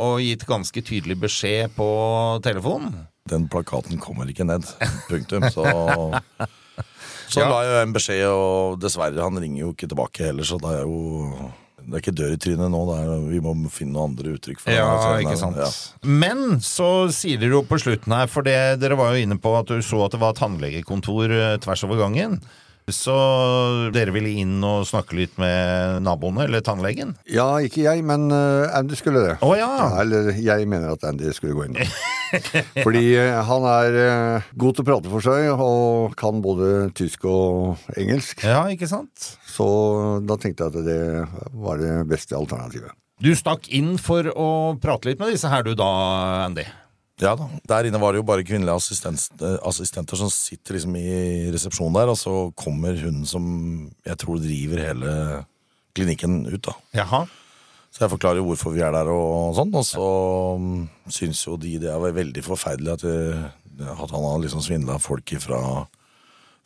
[0.00, 1.88] og gitt ganske tydelig beskjed på
[2.48, 3.02] telefonen.
[3.28, 4.64] Den plakaten kommer ikke ned.
[5.10, 5.44] Punktum.
[5.52, 5.68] Så
[7.32, 7.48] Så Ja.
[7.48, 10.82] la jeg en beskjed, og dessverre, han ringer jo ikke tilbake heller, så det er
[10.84, 11.50] jo
[11.82, 14.60] Det er ikke dør i trynet nå, det er, vi må finne noen andre uttrykk
[14.62, 14.76] for det.
[14.78, 15.56] Ja, Så, ikke sant.
[15.58, 15.70] ja.
[16.06, 19.50] Men så sier dere jo på slutten her, for det, dere var jo inne på
[19.58, 22.38] at du så at det var tannlegekontor eh, tvers over gangen.
[22.90, 23.14] Så
[23.94, 27.14] dere ville inn og snakke litt med naboene, eller tannlegen?
[27.30, 29.36] Ja, ikke jeg, men uh, Andy skulle det.
[29.44, 29.70] Å ja.
[30.02, 31.78] Eller jeg mener at Andy skulle gå inn.
[32.84, 37.26] Fordi eh, han er eh, god til å prate for seg, og kan både tysk
[37.28, 38.42] og engelsk.
[38.46, 39.34] Ja, ikke sant?
[39.46, 39.66] Så
[40.24, 42.96] da tenkte jeg at det var det beste alternativet.
[43.22, 44.48] Du stakk inn for å
[44.82, 45.90] prate litt med disse her du da,
[46.48, 46.64] Andy.
[47.22, 47.46] Ja da.
[47.70, 52.00] Der inne var det jo bare kvinnelige assistent, eh, assistenter som sitter liksom i resepsjonen
[52.00, 53.46] der, og så kommer hun som
[54.04, 55.14] jeg tror driver hele
[55.94, 56.74] klinikken ut, da.
[57.02, 57.24] Jaha.
[57.92, 60.04] Så jeg forklarer jo hvorfor vi er der og sånn, og så
[60.58, 64.96] mm, syns jo de det er veldig forferdelig at, det, at han har liksom svindla
[65.02, 65.60] folk fra,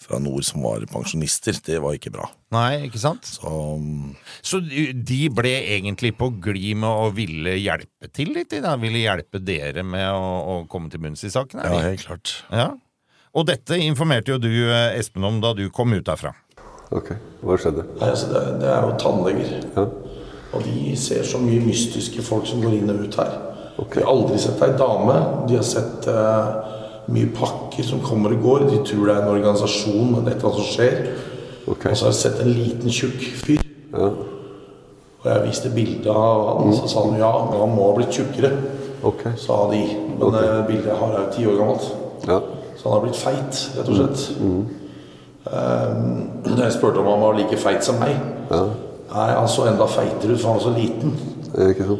[0.02, 1.56] fra nord som var pensjonister.
[1.64, 2.28] Det var ikke bra.
[2.54, 3.26] Nei, ikke sant?
[3.26, 8.50] Så mm, Så de ble egentlig på glid med å ville hjelpe til litt?
[8.52, 8.76] de Da?
[8.80, 11.64] Ville hjelpe dere med å, å komme til bunns i saken?
[11.64, 12.36] ja, helt klart.
[12.52, 12.72] Ja.
[13.36, 16.32] Og dette informerte jo du, eh, Espen, om da du kom ut derfra.
[16.94, 17.10] Ok,
[17.42, 17.82] hva skjedde?
[17.96, 19.66] Nei, altså det, det er jo tannleger.
[19.74, 19.88] Ja.
[20.54, 23.34] Og de ser så mye mystiske folk som går inn og ut her.
[23.76, 24.00] Okay.
[24.00, 25.16] De har aldri sett ei dame.
[25.50, 26.76] De har sett eh,
[27.12, 28.66] mye pakker som kommer og går.
[28.70, 30.96] De tror det er en organisasjon, men det er hva som skjer.
[31.66, 31.90] Okay.
[31.90, 33.62] Og så har jeg sett en liten, tjukk fyr.
[33.92, 34.10] Ja.
[35.20, 38.14] Og jeg viste bilde av han, så sa han ja, men han må ha blitt
[38.14, 38.54] tjukkere,
[39.06, 39.36] Okay.
[39.38, 39.82] sa de.
[40.18, 40.42] Men okay.
[40.42, 41.84] det bildet jeg har er jo ti år gammelt.
[42.26, 42.38] Ja.
[42.76, 44.22] Så han har blitt feit, rett og slett.
[45.46, 48.16] Um, jeg spurte om han var like feit som meg.
[48.50, 48.62] Ja.
[49.12, 51.14] Nei, han så enda feitere ut, for han var så liten.
[51.54, 51.92] Eh?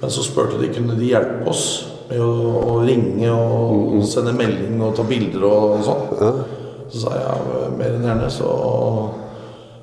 [0.00, 1.68] Men så spurte de kunne de hjelpe oss
[2.08, 2.30] med å,
[2.72, 6.04] å ringe og sende melding og ta bilder og, sånn.
[6.88, 8.30] Så sa jeg mer enn gjerne.
[8.32, 8.52] Så,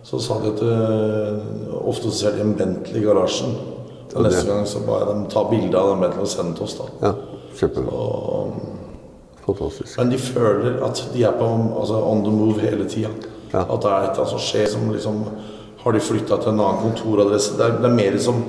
[0.05, 3.53] så sa de at øh, ofte ser de en Bentley i garasjen.
[4.15, 6.65] Og neste gang så ba jeg dem ta bilde av den Bentley og sende til
[6.65, 6.77] oss.
[6.79, 6.89] da.
[7.03, 7.13] Ja,
[7.59, 8.01] kjempebra.
[9.45, 9.97] Fantastisk.
[9.99, 11.47] Men de føler at de er på
[11.79, 13.13] altså, on the move hele tida.
[13.53, 13.67] Ja.
[13.67, 15.21] At det er et eller annet som skjer som liksom
[15.85, 17.53] Har de flytta til en annen kontoradresse?
[17.59, 18.39] Det er, det er mer som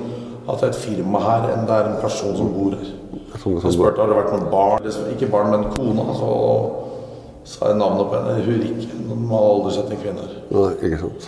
[0.47, 2.87] at det er et firma her enn det er en person som bor her.
[3.37, 6.05] Sånn, sånn, spurte har det vært noen barn, liksom, ikke barn, men kona.
[6.17, 6.29] Så
[7.47, 8.45] sa jeg navnet på henne.
[8.45, 10.37] Hun gikk Man har aldri sett en kvinne her.
[10.51, 11.27] Nei, ikke sant.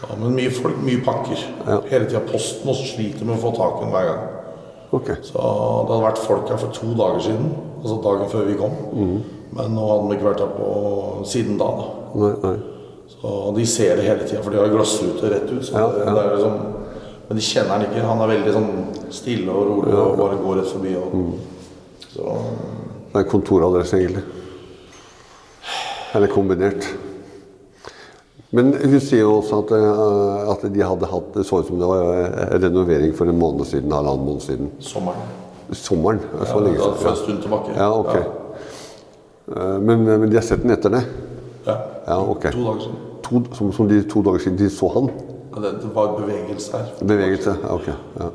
[0.00, 1.42] Ja, men mye folk, mye pakker.
[1.66, 1.80] Ja.
[1.90, 4.22] Hele tida Posten også sliter med å få tak i henne hver gang.
[4.96, 5.10] Ok.
[5.22, 8.74] Så det hadde vært folk her for to dager siden, altså dagen før vi kom.
[9.54, 10.70] Men nå hadde de ikke vært her på
[11.28, 11.68] siden da.
[11.78, 11.88] da.
[12.22, 12.56] Nei, nei.
[13.10, 15.62] Så de ser det hele tida, for de har glassrute rett ut.
[15.66, 16.14] Så Ja, det, ja.
[16.16, 16.58] det er liksom,
[17.30, 18.02] men de kjenner han ikke.
[18.02, 18.70] Han er veldig sånn
[19.14, 20.94] stille og rolig og bare går rett forbi.
[20.98, 21.12] Og,
[22.10, 22.32] så,
[23.12, 24.24] Det er kontoradresse, egentlig.
[26.18, 26.88] Eller kombinert.
[28.50, 31.78] Men hun sier jo også at, eh, at de hadde hatt Det så ut som
[31.78, 34.72] det var eh, renovering for en måned siden, halvannen måned siden.
[34.82, 35.22] sommeren.
[35.70, 36.18] Sommeren.
[36.34, 37.76] Ja, Så lenge det er for en stund tilbake.
[37.76, 38.14] Ja, ok.
[38.16, 39.78] Ja.
[39.78, 41.04] Men, men de har sett den etter det?
[41.66, 41.76] Ja.
[42.08, 42.50] Ja, okay.
[42.50, 42.98] To dager siden.
[43.22, 45.10] To, som, som de to dager siden de så han?
[45.54, 46.86] Ja, det, det var bevegelse her.
[47.00, 47.56] Bevegelse?
[47.62, 47.88] Ja, ok.
[48.20, 48.28] Ja.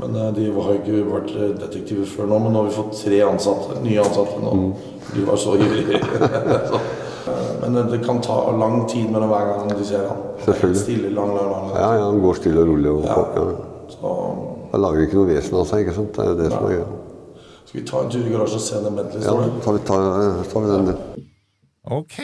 [0.00, 2.96] Men eh, de har ikke vært eh, detektiver før nå, men nå har vi fått
[3.04, 4.54] tre ansatte, nye ansatte nå.
[5.14, 6.00] De var så ivrige.
[7.28, 10.24] eh, men det kan ta lang tid mellom hver gang de ser han.
[10.44, 10.82] Selvfølgelig.
[10.82, 11.70] Stille, lang, lang, lang.
[11.78, 12.90] Ja, ja, han går stille og rolig.
[12.90, 13.22] Og, Ja.
[13.38, 13.46] ja.
[13.94, 14.10] Så
[14.72, 16.16] Han lager ikke noe vesen av seg, ikke sant.
[16.16, 16.86] Det er det som er greia.
[17.68, 19.52] skal vi ta en tur i garasjen og se den Bentley Ja, der?
[19.62, 21.23] tar tar vi den.
[21.84, 22.14] Ok,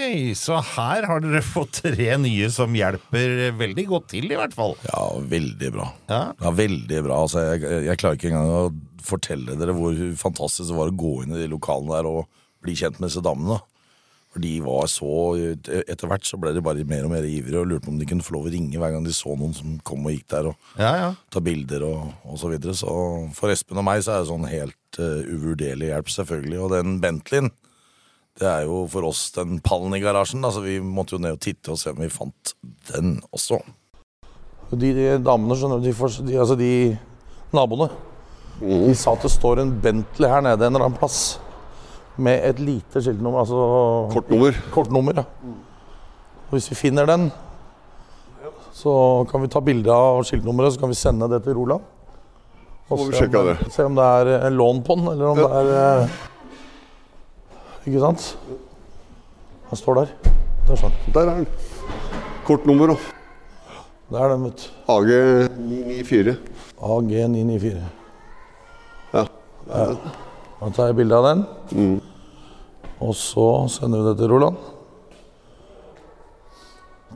[0.40, 4.76] så her har dere fått tre nye som hjelper veldig godt til, i hvert fall.
[4.88, 5.88] Ja, veldig bra.
[6.08, 6.20] Ja.
[6.40, 7.18] Ja, veldig bra.
[7.26, 8.62] Altså, jeg, jeg klarer ikke engang å
[9.04, 12.24] fortelle dere hvor fantastisk det var å gå inn i de lokalene der og
[12.64, 13.58] bli kjent med disse damene.
[13.58, 13.66] da.
[14.30, 15.06] For de var så
[15.90, 18.06] Etter hvert så ble de bare mer og mer ivrige og lurte på om de
[18.06, 20.50] kunne få lov å ringe hver gang de så noen som kom og gikk der
[20.52, 21.08] og Ja, ja.
[21.34, 22.76] ta bilder og, og så videre.
[22.78, 22.92] Så
[23.34, 26.60] for Espen og meg så er det sånn helt uh, uvurderlig hjelp, selvfølgelig.
[26.62, 27.50] Og den Bentleyen,
[28.38, 30.44] det er jo for oss den pallen i garasjen.
[30.44, 32.54] Altså, så vi måtte jo ned og titte og se om vi fant
[32.92, 33.58] den også.
[34.70, 36.72] De, damene, skjønner du, de, altså de
[37.56, 37.90] naboene,
[38.60, 41.40] de sa at det står en Bentley her nede en eller annen plass.
[42.20, 43.60] Med et lite skiltnummer, altså
[44.12, 44.56] Kortnummer.
[44.74, 45.22] kortnummer.
[45.22, 45.24] Ja.
[46.50, 47.30] Og hvis vi finner den,
[48.76, 48.92] så
[49.30, 51.86] kan vi ta bilde av skiltnummeret, så kan vi sende det til Roland.
[52.90, 53.70] Og se om det-.
[53.72, 56.18] Se om det er en lån på den, eller om det er eh,
[57.86, 58.26] Ikke sant?
[59.70, 60.12] Den står der.
[60.68, 60.92] Der den.
[61.14, 61.46] Der er den.
[62.46, 62.96] Kortnummer da.
[64.10, 64.92] Det er den, vet du.
[64.92, 65.10] AG
[65.58, 66.36] 994.
[66.80, 67.82] AG994.
[69.14, 69.24] Ja.
[70.60, 72.00] Da tar jeg bilde av den.
[73.00, 74.58] Og så sender vi det til Roland.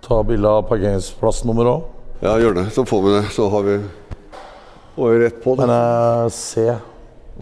[0.04, 1.84] Ta bilde av parkeringsplassnummeret òg.
[2.22, 2.66] ja, gjør det.
[2.72, 3.24] Så får vi det.
[3.34, 3.76] Så har vi
[4.96, 5.66] Og rett på det.
[5.66, 6.68] Men eh, se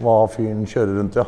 [0.00, 1.26] hva fyren kjører rundt, ja.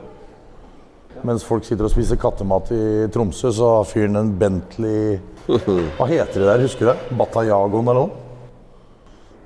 [1.22, 2.82] Mens folk sitter og spiser kattemat i
[3.14, 5.20] Tromsø, så har fyren en Bentley
[5.98, 6.98] Hva heter det der, husker du det?
[7.44, 8.10] Eller noe?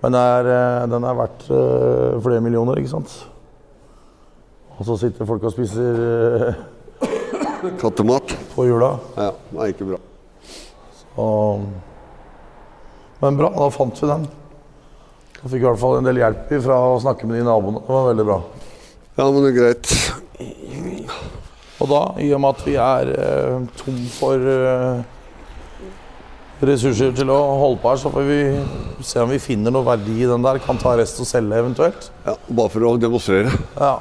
[0.02, 3.14] Men er, eh, den er verdt eh, flere millioner, ikke sant?
[4.78, 6.60] Og så sitter folk og spiser eh,
[7.82, 8.36] Kattemat.
[8.54, 8.92] på jula.
[9.18, 9.98] Ja, det er ikke bra.
[11.02, 11.26] Så
[13.18, 14.28] Men bra, da fant vi den.
[15.38, 17.82] Da fikk vi i hvert fall en del hjelp fra å snakke med de naboene.
[17.82, 18.38] Det var veldig bra.
[19.18, 20.17] Ja, men det er greit.
[21.78, 25.02] Og da, i og med at vi er eh, tom for eh,
[26.66, 28.38] ressurser til å holde på her, så får vi
[29.06, 30.58] se om vi finner noe verdi i den der.
[30.64, 32.10] Kan ta rest og selge eventuelt.
[32.26, 33.52] Ja, Bare for å demonstrere.
[33.78, 33.94] Ja.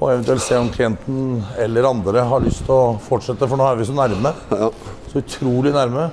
[0.00, 3.78] Og eventuelt se om klienten eller andre har lyst til å fortsette, for nå er
[3.78, 4.34] vi så nærme.
[4.50, 4.70] Ja.
[5.10, 6.08] Så utrolig nærme.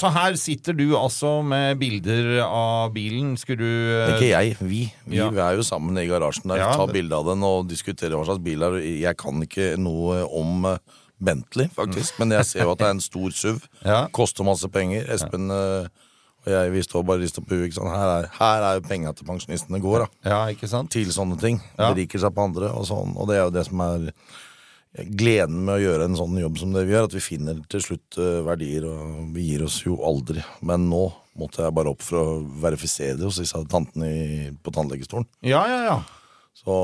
[0.00, 3.34] Så her sitter du altså med bilder av bilen.
[3.36, 4.82] Skulle du eh, Ikke jeg, vi.
[5.04, 5.26] Vi Ja.
[5.28, 6.62] er jo sammen i garasjen der.
[6.62, 8.78] Ja, tar det- bilde av den og diskuterer hva slags bil det er.
[9.04, 10.78] Jeg kan ikke noe om eh,
[11.20, 13.60] Bentley, faktisk, men jeg ser jo at det er en stor SUV.
[13.84, 14.06] Ja.
[14.08, 15.04] Koster masse penger.
[15.12, 15.88] Espen eh,
[16.40, 17.76] og jeg vi står bare og rister på huet.
[17.76, 20.30] Her er, her er jo penga til pensjonistene går, da.
[20.30, 20.88] Ja, ikke sant?
[20.94, 21.60] Til sånne ting.
[21.76, 21.90] Ja.
[21.92, 23.12] Beriker seg på andre og sånn.
[23.20, 24.06] Og det er jo det som er
[24.90, 27.82] gleden med å gjøre en sånn jobb som det vi gjør, at vi finner til
[27.84, 30.42] slutt eh, verdier, og vi gir oss jo aldri.
[30.66, 31.04] Men nå
[31.38, 35.28] måtte jeg bare opp for å verifisere det hos disse tantene på tannlegestolen.
[35.46, 36.00] Ja, ja, ja.
[36.60, 36.74] Så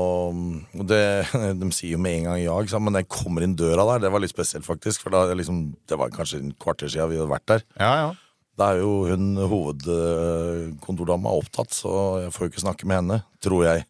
[0.87, 1.01] det,
[1.59, 2.87] De sier jo med en gang ja, ikke sant?
[2.87, 5.03] men jeg kommer inn døra der, det var litt spesielt, faktisk.
[5.03, 7.67] For da, liksom, det var kanskje en kvarter siden vi hadde vært der.
[7.81, 8.15] ja, ja.
[8.57, 11.91] Da er jo hun hovedkontordama opptatt, så
[12.23, 13.83] jeg får jo ikke snakke med henne, tror jeg.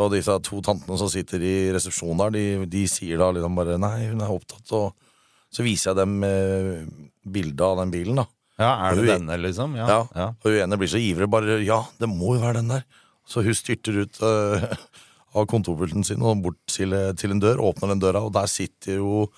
[0.00, 3.76] Så disse to tantene som sitter i resepsjonen der, de, de sier da liksom bare
[3.76, 4.94] nei, hun er opptatt, og
[5.52, 6.86] så viser jeg dem eh,
[7.28, 8.24] bildet av den bilen, da.
[8.60, 9.74] Ja, Er det denne, liksom?
[9.76, 9.88] Ja.
[9.90, 10.00] Ja.
[10.16, 10.28] ja.
[10.40, 12.86] Og hun ene blir så ivrig, bare ja, det må jo være den der.
[13.28, 14.64] Så hun styrter ut eh,
[15.36, 19.00] av kontorpulten sin og bort til, til en dør, åpner den døra, og der sitter
[19.02, 19.28] jo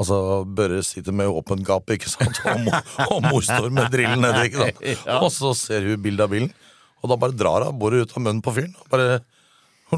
[0.00, 0.16] Altså,
[0.48, 2.38] Børre sitter med åpent gap, ikke sant?
[2.48, 2.70] Og,
[3.12, 4.78] og mor står med drillen nedi, ikke sant?
[5.20, 6.48] Og så ser hun bildet av bilen,
[7.04, 8.72] og da bare drar hun bordet ut av munnen på fyren.
[8.80, 9.18] og Bare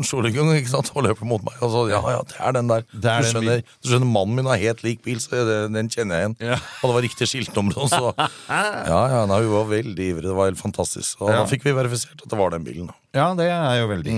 [0.02, 0.90] slår ikke sant?
[0.96, 1.54] og løper mot meg.
[1.62, 2.82] Og så, ja, ja, det er den der.
[2.90, 5.58] Det er du, den skjønner, du skjønner, mannen min har helt lik bil, så det,
[5.76, 6.36] den kjenner jeg igjen.
[6.50, 6.58] Ja.
[6.82, 7.78] Og det var riktig skiltnummer.
[7.84, 8.12] og Så,
[8.50, 10.26] ja, ja, nei, hun var veldig ivrig.
[10.26, 11.20] Det var helt fantastisk.
[11.22, 11.42] Og Ja.
[11.42, 12.90] da fikk vi verifisert at det var den bilen.
[12.90, 12.98] da.
[13.14, 14.14] Ja, det er jo veldig.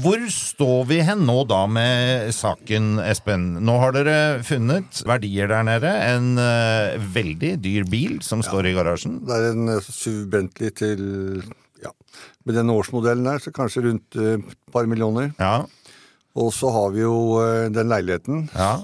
[0.00, 3.50] Hvor står vi hen nå da med saken, Espen?
[3.60, 4.16] Nå har dere
[4.48, 5.90] funnet verdier der nede.
[6.08, 9.20] En uh, veldig dyr bil som står i garasjen.
[9.28, 11.04] Det er en eh, SUV Bentley til
[11.82, 11.90] ja,
[12.44, 15.32] Med den årsmodellen der, så kanskje rundt eh, et par millioner.
[15.40, 15.64] Ja,
[16.36, 18.48] Og så har vi jo eh, den leiligheten.
[18.54, 18.82] ja.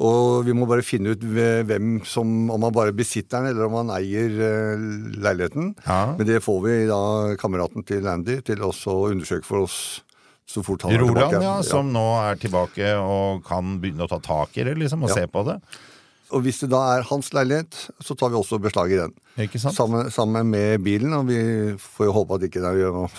[0.00, 3.74] Og vi må bare finne ut hvem som Om han bare besitter den, eller om
[3.82, 4.84] han eier eh,
[5.20, 5.74] leiligheten.
[5.84, 6.14] Ja.
[6.16, 7.00] Men det får vi da
[7.36, 9.76] kameraten til Andy til også å undersøke for oss
[10.50, 11.42] så fort han er Roland, tilbake.
[11.44, 15.12] ja, som nå er tilbake og kan begynne å ta tak i det, liksom, og
[15.12, 15.60] se på det.
[16.30, 19.14] Og hvis det da er hans leilighet, så tar vi også beslag i den.
[19.40, 19.74] Ikke sant?
[19.76, 21.40] Sammen, sammen med bilen, og vi
[21.80, 23.10] får jo håpe at ikke det er noe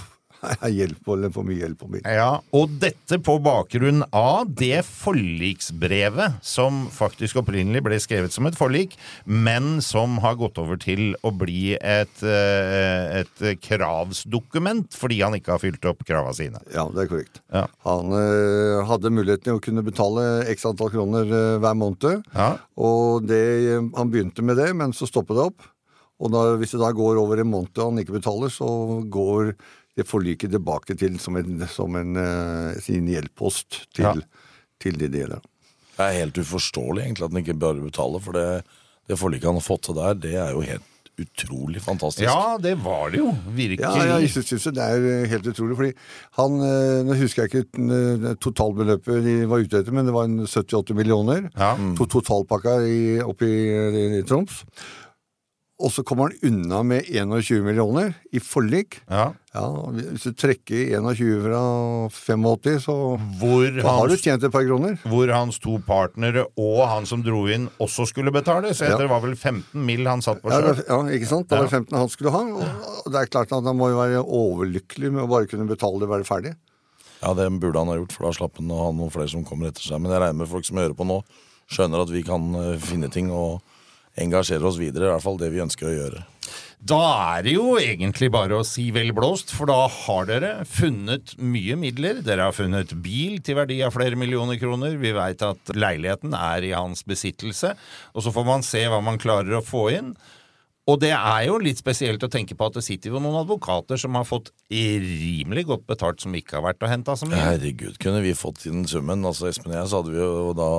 [0.66, 2.04] er og for mye hjelp og mye.
[2.06, 8.58] Ja, og dette på bakgrunn av det forliksbrevet som faktisk opprinnelig ble skrevet som et
[8.58, 15.38] forlik, men som har gått over til å bli et, eh, et kravsdokument fordi han
[15.38, 16.62] ikke har fylt opp krava sine.
[16.74, 17.42] Ja, det er korrekt.
[17.54, 17.68] Ja.
[17.88, 22.26] Han eh, hadde muligheten til å kunne betale x antall kroner eh, hver måned.
[22.34, 22.56] Ja.
[22.82, 23.44] Og det,
[23.98, 25.70] han begynte med det, men så stoppet det opp.
[26.22, 28.68] Og da, hvis det da går over en måned og han ikke betaler, så
[29.10, 29.56] går
[29.98, 34.14] det forliket tilbake til som en, som en eh, sin gjeldpost til, Ja.
[34.80, 35.42] til de det gjelder.
[35.98, 38.46] Det er helt uforståelig egentlig at han ikke bare betaler, for det,
[39.12, 40.88] det forliket han har fått til der, det er jo helt
[41.22, 42.24] utrolig fantastisk.
[42.26, 43.28] Ja, det var det jo.
[43.54, 43.84] Virkelig.
[43.84, 45.92] Ja, ja, jeg synes det er eh, helt utrolig, fordi
[46.40, 50.40] han eh, Nå husker jeg ikke totalbeløpet de var ute etter, men det var en
[50.48, 51.50] 78 millioner.
[51.54, 51.76] Ja.
[52.00, 53.62] To totalpakka i, oppe i,
[54.02, 54.64] i, i Troms.
[55.82, 59.00] Og så kommer han unna med 21 millioner i forlik.
[59.10, 59.32] Ja.
[59.52, 61.62] Ja, Hvis du trekker 21 fra
[62.14, 62.96] 85, så
[63.42, 64.96] Hvor, da har du tjent et par kroner.
[65.10, 68.72] hvor hans to partnere og han som dro inn, også skulle betale.
[68.78, 68.98] Så Ja.
[68.98, 70.06] det var vel 15 mill.
[70.08, 70.86] han satt på sjøl.
[70.88, 71.50] Ja, ja, ikke sant?
[71.50, 72.44] Det var 15 han skulle ha.
[73.06, 76.00] Og det er klart at han må jo være overlykkelig med å bare kunne betale
[76.00, 76.56] det og være ferdig.
[77.22, 79.44] Ja, det burde han ha gjort, for da slapp han å ha noen flere som
[79.46, 80.00] kommer etter seg.
[80.02, 81.24] Men jeg regner med folk som hører på nå,
[81.70, 83.62] skjønner at vi kan eh, finne ting og
[84.22, 85.10] engasjere oss videre.
[85.10, 86.26] I hvert fall det vi ønsker å gjøre.
[86.82, 86.98] Da
[87.38, 91.78] er det jo egentlig bare å si vel blåst, for da har dere funnet mye
[91.78, 92.24] midler.
[92.26, 94.98] Dere har funnet bil til verdi av flere millioner kroner.
[94.98, 97.76] Vi veit at leiligheten er i hans besittelse.
[98.18, 100.16] Og så får man se hva man klarer å få inn.
[100.90, 104.00] Og det er jo litt spesielt å tenke på at det sitter jo noen advokater
[104.02, 107.46] som har fått rimelig godt betalt, som ikke har vært og henta så mye.
[107.46, 109.22] Herregud, kunne vi fått inn summen?
[109.28, 110.72] Altså Espen og jeg, så hadde vi jo da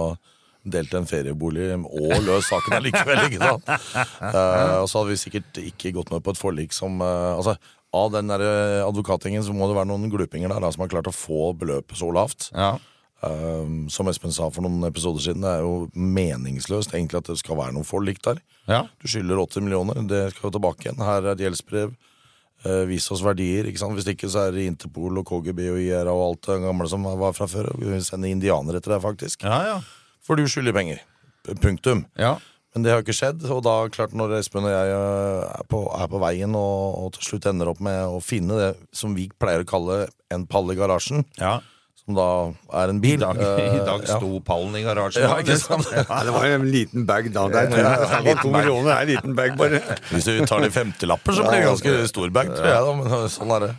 [0.62, 3.70] delt en feriebolig og løst saken allikevel, ikke sant?
[4.22, 7.56] Uh, og så hadde vi sikkert ikke gått med på et forlik som uh, Altså,
[7.92, 10.92] av den der Advokatingen advokatgjengen så må det være noen glupinger der da, som har
[10.94, 12.48] klart å få beløpet så lavt.
[12.56, 12.76] Ja.
[13.22, 17.38] Eh, som Espen sa for noen episoder siden, det er jo meningsløst egentlig at det
[17.38, 18.40] skal være noe forlik der.
[18.66, 18.86] Ja.
[18.98, 21.02] Du skylder 80 millioner, det skal jo tilbake igjen.
[21.02, 21.94] Her er et gjeldsbrev.
[22.62, 23.66] Uh, vis oss verdier.
[23.66, 23.96] ikke sant?
[23.98, 27.08] Hvis ikke så er det Interpol og KGB og IRA og alt det gamle som
[27.18, 27.72] var fra før.
[27.74, 29.42] Vi sender indianere etter deg, faktisk.
[29.42, 29.80] Ja, ja.
[30.22, 31.04] For du skylder penger.
[31.62, 32.06] Punktum.
[32.18, 32.38] ja.
[32.72, 33.42] Men det har ikke skjedd.
[33.52, 37.10] Og da, klart når Espen og jeg øh, er på, er på veien og, og
[37.18, 39.98] til slutt ender opp med å finne det som vi pleier å kalle
[40.32, 41.58] en pall i garasjen, ja.
[42.00, 42.28] som da
[42.80, 44.16] er en bil I dag, eh, I dag ja.
[44.16, 45.26] sto pallen i garasjen.
[45.26, 45.90] Ja, ikke sant?
[45.92, 47.44] Ja, det var jo en liten bag da.
[47.52, 49.84] Det er to, det er to millioner, er en liten bag bare.
[50.14, 52.88] Hvis du tar de femtilapper, så blir det ganske stor bag, tror jeg.
[52.88, 52.98] Da.
[53.02, 53.72] Men sånn er det.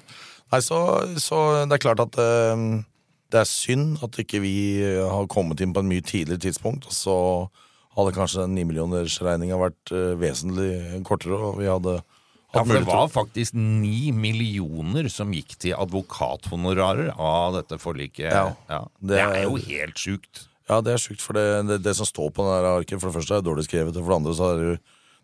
[0.53, 0.79] Nei, så,
[1.17, 2.67] så det er klart at eh,
[3.33, 6.85] det er synd at ikke vi har kommet inn på en mye tidligere tidspunkt.
[6.89, 7.15] Og så
[7.97, 11.99] hadde kanskje den nimillionersregninga vært eh, vesentlig kortere, og vi hadde
[12.53, 18.29] Ja, for det var faktisk ni millioner som gikk til advokathonorarer av dette forliket.
[18.29, 18.81] Ja.
[19.01, 20.47] Det Det er jo helt sjukt.
[20.69, 23.17] Ja, det er sjukt, for det, det, det som står på det arket, for det
[23.17, 24.75] første er det dårlig skrevet, og for det andre så er det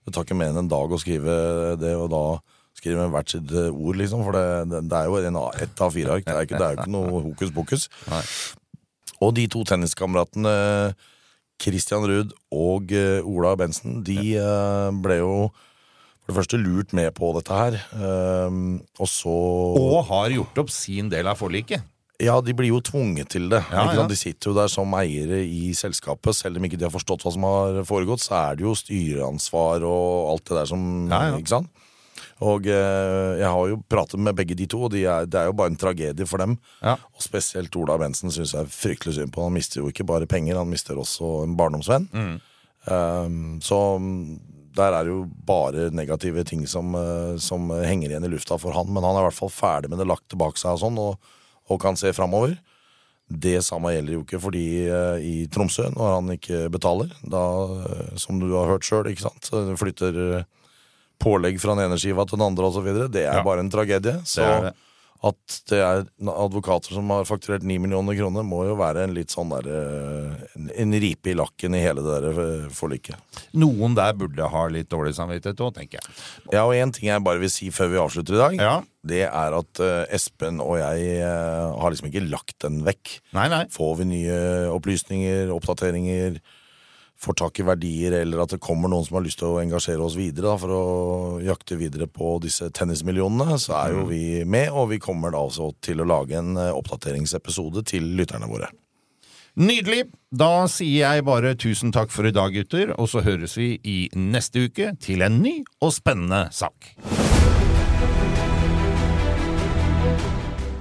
[0.08, 1.34] Det tar ikke mer enn en dag å skrive
[1.78, 2.24] det, og da
[2.80, 4.24] skrive med hvert sitt eh, ord, liksom.
[4.26, 6.26] For det, det, er jo en, ett av fire ark.
[6.28, 7.88] Det er, ikke, det jo ikke noe hokus pokus.
[9.20, 10.54] Og de to tenniskameratene
[11.60, 17.10] Christian Ruud og eh, Ola Bensen, de eh, ble jo for det første lurt med
[17.18, 17.78] på dette her.
[19.02, 21.82] og så Og har gjort opp sin del av forliket.
[22.22, 23.64] ja, de blir jo tvunget til det.
[23.72, 24.08] Ja, ikke ja.
[24.12, 26.36] De sitter jo der som eiere i selskapet.
[26.38, 29.88] Selv om ikke de har forstått hva som har foregått, så er det jo styreansvar
[29.88, 31.22] og alt det der som ja.
[31.40, 31.72] Ikke sant?
[32.46, 35.50] Og eh, jeg har jo pratet med begge de to, og de er, det er
[35.50, 36.56] jo bare en tragedie for dem.
[36.80, 36.96] Ja.
[36.96, 39.44] Og spesielt Ola Bensen syns jeg er fryktelig synd på.
[39.44, 42.08] Han mister jo ikke bare penger, han mister også en barndomsvenn.
[42.14, 42.38] Mm.
[42.88, 43.80] Um, så
[44.80, 48.76] der er det jo bare negative ting som, eh, som henger igjen i lufta for
[48.78, 48.88] han.
[48.88, 51.34] Men han er i hvert fall ferdig med det lagt tilbake seg og sånn, og,
[51.68, 52.56] og kan se framover.
[53.30, 57.12] Det samme gjelder jo ikke for de eh, i Tromsø, når han ikke betaler.
[57.20, 57.44] Da,
[58.16, 59.52] som du har hørt sjøl, ikke sant.
[59.84, 60.46] Flytter
[61.20, 62.92] pålegg fra den ene skiva til den andre osv.
[63.12, 63.44] Det er Ja.
[63.44, 64.20] bare en tragedie.
[64.26, 64.74] Så det det.
[65.22, 69.28] at det er advokater som har fakturert 9 millioner kroner, må jo være en litt
[69.34, 73.18] sånn der eh, en, en ripe i lakken i hele det der eh, forliket.
[73.54, 76.16] Noen der burde ha litt dårlig samvittighet òg, tenker jeg.
[76.54, 78.78] Ja, og en ting jeg bare vil si før vi avslutter i dag, Ja.
[79.04, 83.20] det er at uh, Espen og jeg uh, har liksom ikke lagt den vekk.
[83.36, 83.66] Nei, nei.
[83.76, 84.40] Får vi nye
[84.72, 86.40] opplysninger, oppdateringer,
[87.20, 90.04] får tak i verdier, eller at det kommer noen som har lyst til å engasjere
[90.06, 90.84] oss videre da, for å
[91.44, 95.74] jakte videre på disse tennismillionene, så er jo vi med, og vi kommer da også
[95.84, 98.72] til å lage en eh, oppdateringsepisode til lytterne våre.
[99.60, 100.06] Nydelig!
[100.32, 103.98] Da sier jeg bare tusen takk for i dag, gutter, og så høres vi i
[104.16, 106.94] neste uke til en ny og spennende sak.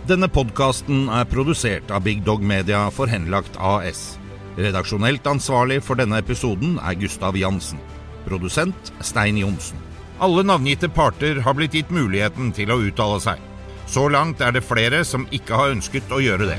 [0.08, 4.14] Denne podkasten er produsert av Big Dog Media for Henlagt AS.
[4.58, 7.78] Redaksjonelt ansvarlig for denne episoden er Gustav Jansen.
[8.26, 9.78] Produsent Stein Johnsen.
[10.18, 13.38] Alle navngitte parter har blitt gitt muligheten til å uttale seg.
[13.86, 16.58] Så langt er det flere som ikke har ønsket å gjøre det.